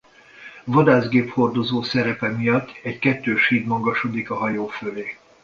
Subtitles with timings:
[0.63, 5.17] Vadászgép hordozó szerepe miatt egy kettős híd magasodik a hajó fölé.